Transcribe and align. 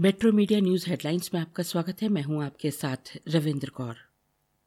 Metro 0.00 0.32
media 0.32 0.60
news 0.60 0.90
headlines 0.90 1.30
में 1.34 1.40
आपका 1.40 1.62
स्वागत 1.62 2.02
है। 2.02 2.08
मैं 2.08 2.22
हूँ 2.22 2.44
आपके 2.44 2.70
साथ 2.70 3.12
रविंद्र 3.28 3.68
कौर। 3.68 3.94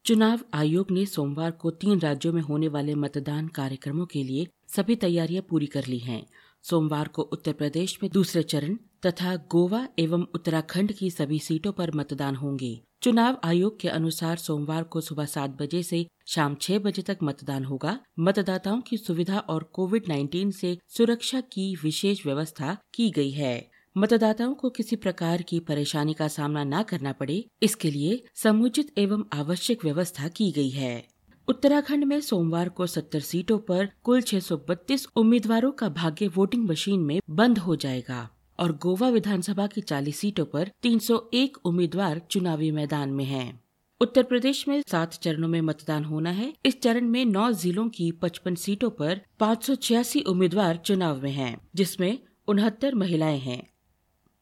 चुनाव 0.04 0.40
आयोग 0.54 0.90
ने 0.90 1.06
सोमवार 1.06 1.50
को 1.50 1.70
तीन 1.70 2.00
राज्यों 2.00 2.32
में 2.32 2.42
होने 2.42 2.68
वाले 2.68 2.94
मतदान 2.94 3.48
कार्यक्रमों 3.48 4.06
के 4.06 4.22
लिए 4.22 4.46
सभी 4.68 4.96
तैयारियाँ 4.96 5.42
पूरी 5.42 5.66
कर 5.66 5.86
ली 5.86 5.98
हैं। 5.98 6.26
सोमवार 6.62 7.08
को 7.08 7.22
उत्तर 7.22 7.52
प्रदेश 7.52 7.98
में 8.02 8.12
दूसरे 8.12 8.42
चरण 8.42 8.76
तथा 9.06 9.36
गोवा 9.36 9.88
एवं 9.98 10.26
उत्तराखंड 10.34 10.92
की 10.92 11.10
सभी 11.10 11.38
सीटों 11.38 11.72
पर 11.72 11.94
मतदान 11.94 12.34
होंगे। 12.34 12.82
चुनाव 13.02 13.38
आयोग 13.44 13.80
के 13.80 13.88
अनुसार 13.88 14.36
सोमवार 14.36 14.82
को 14.82 15.00
सुबह 15.00 15.24
सात 15.24 15.50
बजे 15.50 15.82
से 15.82 16.06
शाम 16.26 16.54
छह 16.54 16.78
बजे 16.78 17.02
तक 17.02 17.18
मतदान 17.22 17.64
होगा। 17.64 18.00
मतदाताओं 18.18 18.80
की 18.80 18.96
सुविधा 18.96 19.38
और 19.38 19.62
कोविड 19.62 20.04
19 20.06 20.52
से 20.52 20.78
सुरक्षा 20.88 21.40
की 21.40 21.76
विशेष 21.76 22.26
व्यवस्था 22.26 22.78
की 22.94 23.10
गई 23.10 23.30
है। 23.30 23.77
मतदाताओं 24.00 24.54
को 24.54 24.70
किसी 24.70 24.96
प्रकार 24.96 25.42
की 25.42 25.60
परेशानी 25.60 26.14
का 26.14 26.28
सामना 26.28 26.64
न 26.64 26.82
करना 26.82 27.12
पड़े 27.12 27.44
इसके 27.62 27.90
लिए 27.90 28.24
समुचित 28.34 28.98
एवं 28.98 29.24
आवश्यक 29.32 29.84
व्यवस्था 29.84 30.28
की 30.28 30.50
गई 30.50 30.68
है। 30.68 31.08
उत्तराखंड 31.48 32.04
में 32.04 32.20
सोमवार 32.20 32.68
को 32.68 32.86
70 32.86 33.20
सीटों 33.20 33.58
पर 33.58 33.90
कुल 34.02 34.22
632 34.22 35.06
उम्मीदवारों 35.16 35.72
का 35.72 35.88
भाग्य 35.88 36.28
वोटिंग 36.28 36.68
मशीन 36.68 37.00
में 37.00 37.20
बंद 37.30 37.58
हो 37.58 37.76
जाएगा 37.76 38.30
और 38.58 38.72
गोवा 38.72 39.08
विधानसभा 39.08 39.66
की 39.66 39.80
40 39.80 40.16
सीटों 40.16 40.44
पर 40.44 40.70
301 40.82 41.56
उम्मीदवार 41.64 42.18
चुनावी 42.30 42.70
मैदान 42.70 43.08
में 43.08 43.24
हैं। 43.24 43.60
उत्तर 44.00 44.22
प्रदेश 44.22 44.68
में 44.68 44.82
सात 44.90 45.14
चरणों 45.14 45.48
में 45.48 45.60
मतदान 45.60 46.04
होना 46.04 46.30
है। 46.30 46.54
इस 46.66 46.80
चरण 46.80 47.08
में 47.08 47.24
नौ 47.24 47.52
जिलों 47.52 47.88
की 47.88 48.12
55 48.12 48.56
सीटों 48.56 48.90
पर 48.90 49.20
पाँच 49.38 49.64
सौ 49.64 49.74
छियासी 49.74 50.20
उम्मीदवार 50.20 50.76
चुनाव 50.76 51.22
में 51.22 51.32
हैं, 51.32 51.68
जिसमें 51.74 52.18
उनहत्तर 52.48 52.94
महिलाएँ 52.94 53.38
हैं। 53.38 53.68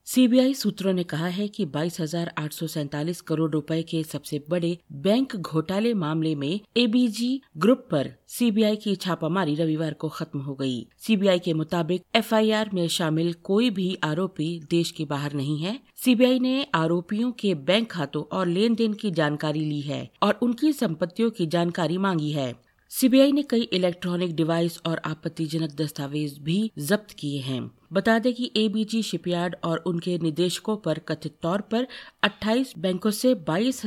सीबीआई 0.07 0.55
सूत्रों 0.55 0.93
ने 0.93 1.03
कहा 1.05 1.27
है 1.27 1.49
कि 1.49 1.65
बाईस 1.65 3.21
करोड़ 3.21 3.51
रुपए 3.51 3.83
के 3.83 4.03
सबसे 4.03 4.45
बड़े 4.51 4.79
बैंक 4.93 5.37
घोटाले 5.37 5.95
मामले 5.95 6.35
में 6.35 6.61
एबीजी 6.77 7.43
ग्रुप 7.57 7.89
पर 7.91 8.11
सीबीआई 8.29 8.77
की 8.77 8.97
छापामारी 8.97 9.55
रविवार 9.55 9.93
को 9.93 10.09
खत्म 10.09 10.41
हो 10.41 10.55
गई। 10.55 10.87
सीबीआई 10.99 11.39
के 11.39 11.55
मुताबिक 11.55 12.03
एफआईआर 12.15 12.71
में 12.75 12.89
शामिल 12.89 13.33
कोई 13.33 13.71
भी 13.71 13.99
आरोपी 14.05 14.61
देश 14.71 14.91
के 14.91 15.05
बाहर 15.05 15.33
नहीं 15.33 15.59
है 15.59 15.81
सीबीआई 15.97 16.39
ने 16.39 16.67
आरोपियों 16.75 17.33
के 17.33 17.55
बैंक 17.55 17.91
खातों 17.91 18.23
और 18.37 18.47
लेन 18.47 18.75
देन 18.75 18.93
की 18.93 19.11
जानकारी 19.11 19.61
ली 19.61 19.81
है 19.81 20.11
और 20.23 20.39
उनकी 20.43 20.73
संपत्तियों 20.73 21.31
की 21.31 21.47
जानकारी 21.47 21.99
मांगी 21.99 22.31
है 22.31 22.66
सीबीआई 22.91 23.33
ने 23.33 23.43
कई 23.43 23.61
इलेक्ट्रॉनिक 23.61 24.37
डिवाइस 24.37 24.81
और 24.87 25.01
आपत्तिजनक 25.05 25.73
दस्तावेज़ 25.73 26.41
भी 26.41 26.73
जब्त 26.79 27.11
किए 27.11 27.41
हैं। 27.41 27.71
बता 27.93 28.19
दें 28.19 28.35
कि 28.35 28.53
एबीजी 28.57 29.03
शिपयार्ड 29.03 29.57
और 29.65 29.79
उनके 29.79 30.19
निदेशकों 30.19 30.77
पर 30.77 30.99
कथित 30.99 31.37
तौर 31.43 31.61
पर 31.61 31.87
28 32.23 32.75
बैंकों 32.79 33.11
से 33.11 33.35
बाईस 33.35 33.87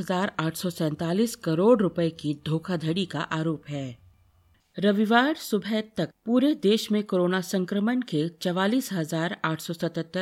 करोड़ 1.36 1.82
रुपए 1.82 2.10
की 2.10 2.38
धोखाधड़ी 2.46 3.06
का 3.06 3.20
आरोप 3.20 3.64
है। 3.70 3.98
रविवार 4.80 5.36
सुबह 5.36 5.82
तक 5.82 6.10
पूरे 6.26 6.56
देश 6.56 6.92
में 6.92 7.04
कोरोना 7.04 7.42
संक्रमण 7.42 8.02
के 8.02 8.28
चवालीस 8.28 8.94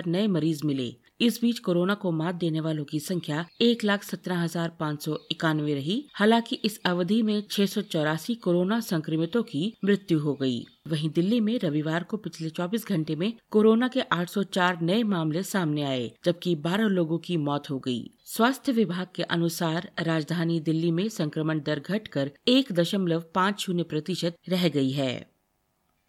नए 0.08 0.28
मरीज़ 0.28 0.66
मिले। 0.66 0.96
इस 1.20 1.40
बीच 1.42 1.60
कोरोना 1.60 1.94
को 1.94 2.12
मात 2.12 2.36
देने 2.36 2.60
वालों 2.60 2.84
की 2.86 3.00
संख्या 3.00 3.46
एक 3.62 3.84
लाख 3.84 4.04
सत्रह 4.04 4.40
हज़ार 4.40 4.72
पाँच 4.80 5.04
सौ 5.04 5.18
इक्यानवे 5.32 5.74
रही 5.74 6.04
हालाँकि 6.14 6.56
इस 6.56 6.80
अवधि 6.86 7.22
में 7.22 7.42
छह 7.52 7.66
सौ 7.66 7.82
चौरासी 7.82 8.36
कोरोना 8.36 8.80
संक्रमितों 8.80 9.42
की 9.44 9.74
मृत्यु 9.86 10.20
हो 10.20 10.34
गई। 10.34 10.60
वहीं 10.88 11.10
दिल्ली 11.10 11.40
में 11.40 11.58
रविवार 11.60 12.04
को 12.04 12.18
पिछले 12.18 12.50
24 12.50 12.88
घंटे 12.88 13.16
में 13.16 13.32
कोरोना 13.52 13.88
के 13.88 14.02
804 14.14 14.82
नए 14.82 15.04
मामले 15.04 15.44
सामने 15.44 15.84
आए, 15.84 16.12
जबकि 16.26 16.56
12 16.56 16.88
लोगों 16.88 17.18
की 17.18 17.38
मौत 17.38 17.70
हो 17.70 17.80
गई। 17.80 18.04
स्वास्थ्य 18.26 18.72
विभाग 18.72 19.08
के 19.16 19.24
अनुसार 19.24 19.90
राजधानी 20.00 20.60
दिल्ली 20.60 20.92
में 20.92 21.08
संक्रमण 21.10 21.60
दर 21.60 21.80
घटकर 21.80 22.32
एक 22.48 22.72
दशमलव 22.72 23.24
पाँच 23.36 23.60
शून्य 23.60 23.84
प्रतिशत 23.84 24.38
रह 24.50 24.68
गई 24.70 24.92
है 24.92 25.38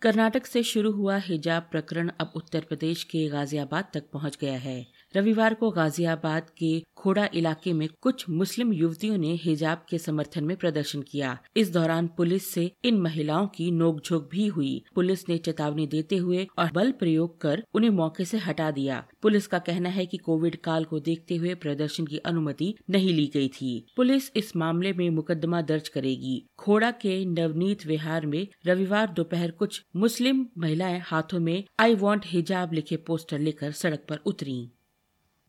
कर्नाटक 0.03 0.47
से 0.47 0.63
शुरू 0.63 0.91
हुआ 0.93 1.17
हिजाब 1.17 1.63
प्रकरण 1.71 2.11
अब 2.21 2.33
उत्तर 2.37 2.61
प्रदेश 2.61 3.03
के 3.05 3.27
गाजियाबाद 3.29 3.89
तक 3.95 4.05
पहुँच 4.13 4.37
गया 4.41 4.59
है 4.59 4.77
रविवार 5.17 5.55
को 5.55 5.71
गाजियाबाद 5.71 6.51
के 6.51 6.83
खोड़ा 6.97 7.29
इलाके 7.35 7.73
में 7.73 7.89
कुछ 8.01 8.29
मुस्लिम 8.31 8.73
युवतियों 8.73 9.17
ने 9.19 9.33
हिजाब 9.35 9.85
के 9.91 9.99
समर्थन 9.99 10.45
में 10.45 10.57
प्रदर्शन 10.57 11.03
किया। 11.03 11.39
इस 11.57 11.73
दौरान 11.73 12.07
पुलिस 12.07 12.51
से 12.51 12.73
इन 12.85 12.99
महिलाओं 12.99 13.47
की 13.47 13.71
नोकझोंक 13.71 14.29
भी 14.33 14.47
हुई। 14.47 14.83
पुलिस 14.95 15.29
ने 15.29 15.39
चेतावनी 15.39 15.87
देते 15.87 16.17
हुए 16.17 16.47
और 16.59 16.73
बल 16.73 16.93
प्रयोग 16.93 17.41
कर 17.41 17.65
उन्हें 17.75 17.91
मौके 17.91 18.25
से 18.25 18.39
हटा 18.39 18.71
दिया। 18.71 19.07
पुलिस 19.23 19.47
का 19.47 19.59
कहना 19.59 19.89
है 19.89 20.07
कि 20.07 20.17
कोविड 20.17 20.57
काल 20.57 20.85
को 20.85 21.01
देखते 21.01 21.37
हुए 21.37 21.55
प्रदर्शन 21.55 22.07
की 22.07 22.19
अनुमति 22.19 22.75
नहीं 22.91 23.15
ली 23.15 23.27
गई 23.35 23.49
थी। 23.49 23.87
पुलिस 23.97 24.31
इस 24.37 24.57
मामले 24.57 24.93
में 24.93 25.11
मुकदमा 25.11 25.63
दर्ज 25.63 25.89
करेगी। 25.89 26.47
खोड़ा 26.59 26.91
के 26.91 27.25
नवनीत 27.25 27.87
विहार 27.87 28.27
में 28.27 28.47
रविवार 28.67 29.13
दोपहर 29.13 29.51
कुछ 29.51 29.83
मुस्लिम 29.97 30.47
महिलाएँ 30.59 31.01
हाथों 31.05 31.41
में 31.41 31.65
आई 31.81 31.95
वॉन्ट 31.95 32.23
हिजाब 32.27 32.73
लिखे 32.73 32.97
पोस्टर 32.97 33.39
लेकर 33.39 33.73
सड़क 33.73 34.05
पर 34.09 34.17
उतरी। 34.17 34.73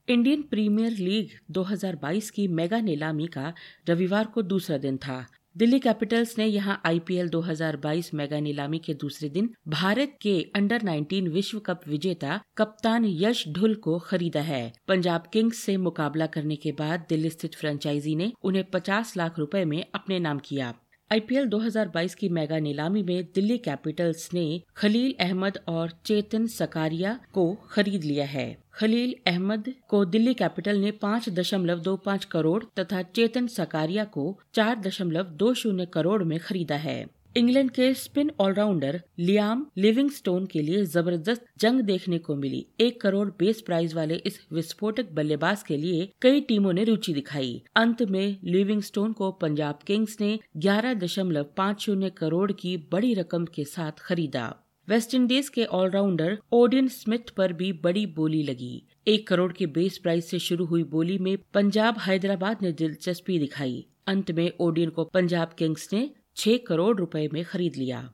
इंडियन 0.09 0.41
प्रीमियर 0.41 0.91
लीग 0.91 1.29
2022 1.51 2.29
की 2.29 2.47
मेगा 2.47 2.79
नीलामी 2.79 3.27
का 3.27 3.53
रविवार 3.89 4.25
को 4.25 4.41
दूसरा 4.41 4.77
दिन 4.77 4.97
था। 4.97 5.25
दिल्ली 5.57 5.79
कैपिटल्स 5.79 6.37
ने 6.37 6.45
यहाँ 6.45 6.81
आईपीएल 6.85 7.29
2022 7.29 8.13
मेगा 8.13 8.39
नीलामी 8.39 8.79
के 8.79 8.93
दूसरे 8.93 9.29
दिन 9.29 9.49
भारत 9.67 10.17
के 10.21 10.51
अंडर 10.55 10.83
19 10.83 11.27
विश्व 11.27 11.59
कप 11.59 11.81
विजेता 11.87 12.41
कप्तान 12.57 13.05
यश 13.05 13.47
ढुल 13.47 13.75
को 13.75 13.99
खरीदा 13.99 14.41
है। 14.41 14.73
पंजाब 14.87 15.29
किंग्स 15.33 15.57
से 15.57 15.77
मुकाबला 15.77 16.25
करने 16.25 16.55
के 16.55 16.71
बाद 16.71 17.05
दिल्ली 17.09 17.29
स्थित 17.29 17.55
फ्रेंचाइजी 17.55 18.15
ने 18.15 18.33
उन्हें 18.43 18.63
50 18.63 19.17
लाख 19.17 19.39
रुपए 19.39 19.65
में 19.65 19.85
अपने 19.95 20.19
नाम 20.19 20.39
किया। 20.39 20.73
आईपीएल 21.11 21.45
2022 21.45 22.13
की 22.15 22.29
मेगा 22.29 22.59
नीलामी 22.59 23.03
में 23.03 23.23
दिल्ली 23.35 23.57
कैपिटल्स 23.57 24.29
ने 24.33 24.61
खलील 24.77 25.15
अहमद 25.19 25.57
और 25.67 25.91
चेतन 26.05 26.45
सकारिया 26.47 27.19
को 27.33 27.57
खरीद 27.71 28.03
लिया 28.03 28.25
है। 28.25 28.57
खलील 28.73 29.15
अहमद 29.27 29.73
को 29.87 30.05
दिल्ली 30.05 30.33
कैपिटल 30.33 30.77
ने 30.77 30.91
पाँच 30.91 31.29
दशमलव 31.29 31.79
दो 31.79 31.97
पाँच 31.97 32.25
करोड़ 32.25 32.63
तथा 32.79 33.01
चेतन 33.01 33.47
सकारिया 33.47 34.03
को 34.03 34.39
चार 34.53 34.79
दशमलव 34.79 35.23
दो 35.23 35.53
शून्य 35.53 35.85
करोड़ 35.85 36.23
में 36.23 36.39
खरीदा 36.39 36.75
है। 36.75 37.05
इंग्लैंड 37.39 37.69
के 37.71 37.93
स्पिन 37.93 38.31
ऑलराउंडर 38.41 38.99
लियाम 39.19 39.65
लिविंगस्टोन 39.77 40.45
के 40.45 40.61
लिए 40.61 40.83
ज़बरदस्त 40.85 41.45
जंग 41.59 41.81
देखने 41.81 42.17
को 42.17 42.35
मिली। 42.35 42.65
एक 42.79 42.99
करोड़ 43.01 43.27
बेस 43.39 43.61
प्राइज 43.61 43.93
वाले 43.93 44.15
इस 44.25 44.39
विस्फोटक 44.53 45.11
बल्लेबाज 45.11 45.63
के 45.63 45.77
लिए 45.77 46.09
कई 46.21 46.41
टीमों 46.41 46.73
ने 46.73 46.83
रुचि 46.83 47.13
दिखाई। 47.13 47.61
अंत 47.75 48.01
में 48.09 48.37
लिविंगस्टोन 48.45 49.13
को 49.13 49.31
पंजाब 49.41 49.79
किंग्स 49.87 50.17
ने 50.21 50.37
ग्यारह 50.57 50.93
दशमलव 50.95 51.45
पाँच 51.57 51.81
शून्य 51.81 52.09
करोड़ 52.09 52.51
की 52.51 52.75
बड़ी 52.91 53.13
रकम 53.13 53.45
के 53.45 53.65
साथ 53.67 53.99
खरीदा। 53.99 54.45
वेस्ट 54.87 55.15
इंडीज 55.15 55.49
के 55.49 55.65
ऑलराउंडर 55.73 56.37
ओडिन 56.51 56.87
स्मिथ 56.89 57.29
पर 57.29 57.53
भी 57.53 57.71
बड़ी 57.83 58.05
बोली 58.15 58.43
लगी। 58.43 58.83
एक 59.07 59.27
करोड़ 59.27 59.51
के 59.53 59.65
बेस 59.73 59.97
प्राइस 59.97 60.29
से 60.29 60.39
शुरू 60.39 60.65
हुई 60.65 60.83
बोली 60.91 61.17
में 61.17 61.37
पंजाब 61.53 61.99
हैदराबाद 61.99 62.57
ने 62.61 62.71
दिलचस्पी 62.73 63.39
दिखाई। 63.39 63.85
अंत 64.07 64.31
में 64.31 64.51
ओडियन 64.59 64.89
को 64.89 65.03
पंजाब 65.05 65.49
किंग्स 65.57 65.89
ने 65.93 66.09
छह 66.37 66.57
करोड़ 66.67 66.95
रुपए 66.97 67.27
में 67.33 67.43
खरीद 67.43 67.75
लिया। 67.75 68.09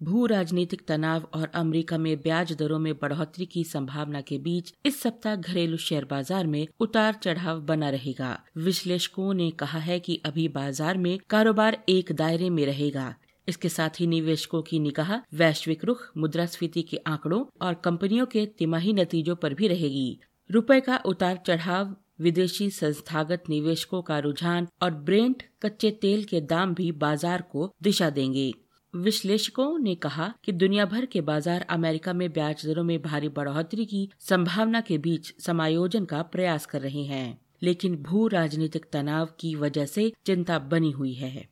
भू 0.00 0.26
राजनीतिक 0.26 0.82
तनाव 0.88 1.28
और 1.34 1.50
अमेरिका 1.54 1.98
में 1.98 2.16
ब्याज 2.20 2.52
दरों 2.52 2.78
में 2.78 2.92
बढ़ोतरी 2.94 3.46
की 3.46 3.64
संभावना 3.64 4.20
के 4.20 4.38
बीच 4.38 4.72
इस 4.86 5.00
सप्ताह 5.02 5.36
घरेलू 5.36 5.76
शेयर 5.76 6.04
बाज़ार 6.04 6.46
में 6.46 6.66
उतार 6.80 7.14
चढ़ाव 7.14 7.60
बना 7.60 7.90
रहेगा। 7.90 8.38
विश्लेषकों 8.56 9.34
ने 9.34 9.50
कहा 9.50 9.78
है 9.78 9.98
कि 10.00 10.20
अभी 10.24 10.48
बाज़ार 10.48 10.98
में 10.98 11.18
कारोबार 11.30 11.78
एक 11.88 12.12
दायरे 12.12 12.50
में 12.50 12.64
रहेगा। 12.66 13.14
इसके 13.48 13.68
साथ 13.68 14.00
ही 14.00 14.06
निवेशकों 14.06 14.62
की 14.62 14.78
निगाह 14.78 15.14
वैश्विक 15.34 15.84
रुख, 15.84 16.10
मुद्रास्फीति 16.16 16.82
के 16.82 16.96
आंकड़ों 17.06 17.44
और 17.62 17.74
कंपनियों 17.74 18.26
के 18.26 18.46
तिमाही 18.58 18.92
नतीजों 18.92 19.36
पर 19.36 19.54
भी 19.54 19.68
रहेगी। 19.68 20.20
रुपए 20.50 20.80
का 20.80 20.96
उतार 21.06 21.42
चढ़ाव 21.46 21.94
विदेशी 22.22 22.70
संस्थागत 22.70 23.42
निवेशकों 23.48 24.02
का 24.02 24.18
रुझान 24.18 24.68
और 24.82 25.02
ब्रेंट 25.02 25.42
कच्चे 25.62 25.90
तेल 25.90 26.24
के 26.24 26.40
दाम 26.40 26.74
भी 26.74 26.92
बाज़ार 26.92 27.42
को 27.42 27.74
दिशा 27.82 28.10
देंगे। 28.10 28.54
विश्लेषकों 28.94 29.78
ने 29.78 29.94
कहा 29.94 30.34
कि 30.44 30.52
दुनिया 30.52 30.84
भर 30.84 31.06
के 31.06 31.20
बाज़ार 31.20 31.66
अमेरिका 31.70 32.12
में 32.12 32.32
ब्याज 32.32 32.66
दरों 32.66 32.84
में 32.84 33.02
भारी 33.02 33.28
बढ़ोतरी 33.28 33.84
की 33.84 34.10
संभावना 34.20 34.80
के 34.80 34.98
बीच 34.98 35.40
समायोजन 35.40 36.04
का 36.04 36.22
प्रयास 36.22 36.66
कर 36.66 36.80
रहे 36.80 37.04
हैं, 37.04 37.40
लेकिन 37.62 37.96
भू 37.96 38.28
राजनीतिक 38.28 38.86
तनाव 38.92 39.28
की 39.40 39.54
वजह 39.54 39.86
से 39.86 40.12
चिंता 40.26 40.58
बनी 40.58 40.90
हुई 40.90 41.12
है। 41.12 41.48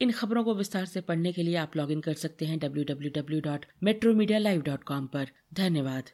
इन 0.00 0.10
खबरों 0.10 0.44
को 0.44 0.54
विस्तार 0.54 0.84
से 0.84 1.00
पढ़ने 1.00 1.32
के 1.32 1.42
लिए 1.42 1.56
आप 1.56 1.76
लॉगिन 1.76 2.00
कर 2.00 2.14
सकते 2.14 2.44
हैं 2.44 2.60
www.metromedia.live.com 2.60 5.06
पर। 5.06 5.26
धन्यवाद। 5.54 6.04